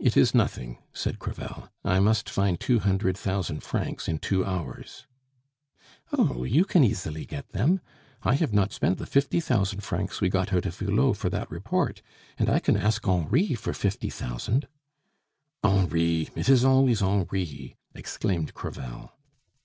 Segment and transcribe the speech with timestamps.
[0.00, 1.68] "It is nothing," said Crevel.
[1.84, 5.06] "I must find two hundred thousand francs in two hours."
[6.12, 7.78] "Oh, you can easily get them.
[8.24, 11.52] I have not spent the fifty thousand francs we got out of Hulot for that
[11.52, 12.02] report,
[12.36, 14.66] and I can ask Henri for fifty thousand"
[15.62, 19.12] "Henri it is always Henri!" exclaimed Crevel.